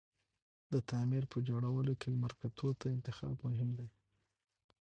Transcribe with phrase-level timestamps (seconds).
[0.71, 3.87] د تعمير په جوړولو کی لمر ته کوتو انتخاب مهم دی